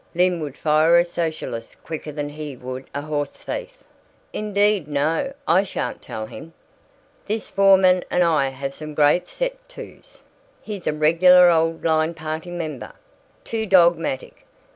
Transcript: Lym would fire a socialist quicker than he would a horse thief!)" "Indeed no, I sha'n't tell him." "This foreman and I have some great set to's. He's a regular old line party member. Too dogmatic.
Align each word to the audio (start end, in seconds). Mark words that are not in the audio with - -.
Lym 0.15 0.39
would 0.39 0.57
fire 0.57 0.97
a 0.97 1.05
socialist 1.05 1.83
quicker 1.83 2.11
than 2.11 2.29
he 2.29 2.57
would 2.57 2.85
a 2.95 3.03
horse 3.03 3.29
thief!)" 3.29 3.77
"Indeed 4.33 4.87
no, 4.87 5.33
I 5.47 5.63
sha'n't 5.63 6.01
tell 6.01 6.25
him." 6.25 6.53
"This 7.27 7.51
foreman 7.51 8.03
and 8.09 8.23
I 8.23 8.47
have 8.49 8.73
some 8.73 8.95
great 8.95 9.27
set 9.27 9.69
to's. 9.69 10.21
He's 10.63 10.87
a 10.87 10.93
regular 10.93 11.51
old 11.51 11.83
line 11.83 12.15
party 12.15 12.49
member. 12.49 12.93
Too 13.43 13.67
dogmatic. 13.67 14.47